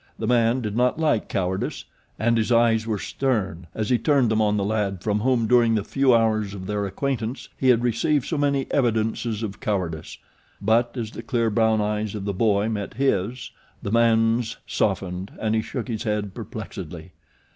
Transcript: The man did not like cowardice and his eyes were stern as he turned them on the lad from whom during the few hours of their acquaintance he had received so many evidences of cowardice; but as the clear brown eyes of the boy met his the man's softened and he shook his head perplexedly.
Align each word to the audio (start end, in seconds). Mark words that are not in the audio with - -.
The 0.17 0.25
man 0.25 0.61
did 0.61 0.75
not 0.75 0.97
like 0.97 1.29
cowardice 1.29 1.85
and 2.17 2.35
his 2.35 2.51
eyes 2.51 2.87
were 2.87 2.97
stern 2.97 3.67
as 3.75 3.91
he 3.91 3.99
turned 3.99 4.31
them 4.31 4.41
on 4.41 4.57
the 4.57 4.63
lad 4.63 5.03
from 5.03 5.19
whom 5.19 5.45
during 5.45 5.75
the 5.75 5.83
few 5.83 6.11
hours 6.15 6.55
of 6.55 6.65
their 6.65 6.87
acquaintance 6.87 7.49
he 7.55 7.69
had 7.69 7.83
received 7.83 8.25
so 8.25 8.35
many 8.35 8.65
evidences 8.71 9.43
of 9.43 9.59
cowardice; 9.59 10.17
but 10.59 10.97
as 10.97 11.11
the 11.11 11.21
clear 11.21 11.51
brown 11.51 11.81
eyes 11.81 12.15
of 12.15 12.25
the 12.25 12.33
boy 12.33 12.67
met 12.67 12.95
his 12.95 13.51
the 13.83 13.91
man's 13.91 14.57
softened 14.65 15.33
and 15.39 15.53
he 15.53 15.61
shook 15.61 15.87
his 15.87 16.01
head 16.01 16.33
perplexedly. 16.33 17.11